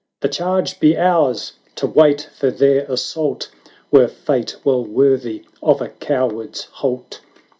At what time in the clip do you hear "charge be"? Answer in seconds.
0.29-0.97